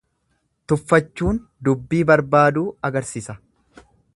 [0.71, 3.37] Tuffachuun dubbii barbaaduu agarsisa.